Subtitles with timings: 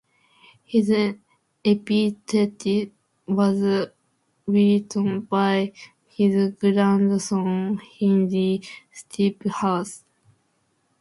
[0.65, 0.89] His
[1.63, 2.89] epitaph
[3.27, 3.89] was
[4.47, 5.73] written by
[6.07, 8.61] his grandson Henry
[8.91, 10.03] Stephanus.